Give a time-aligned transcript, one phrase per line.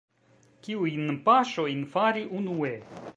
[0.67, 2.73] Kiujn paŝojn fari unue?